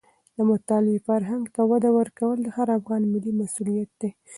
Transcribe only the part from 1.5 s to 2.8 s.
ته وده ورکول د هر